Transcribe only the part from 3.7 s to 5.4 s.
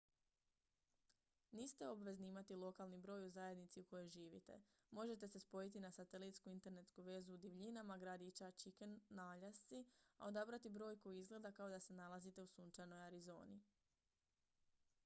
u kojoj živite možete se